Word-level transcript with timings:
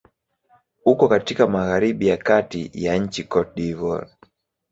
Uko 0.85 1.07
katika 1.07 1.47
magharibi 1.47 2.07
ya 2.07 2.17
kati 2.17 2.69
ya 2.73 2.97
nchi 2.97 3.23
Cote 3.23 3.51
d'Ivoire. 3.55 4.09